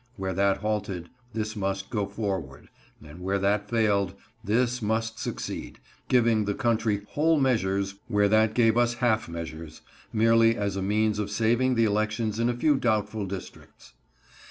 [0.15, 2.69] Where that halted, this must go forward,
[3.03, 5.77] and where that failed, this must succeed,
[6.07, 11.19] giving the country whole measures where that gave us half measures, merely as a means
[11.19, 13.93] of saving the elections in a few doubtful districts.